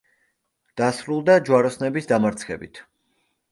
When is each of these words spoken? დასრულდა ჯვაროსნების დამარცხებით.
დასრულდა 0.81 1.35
ჯვაროსნების 1.51 2.11
დამარცხებით. 2.15 2.83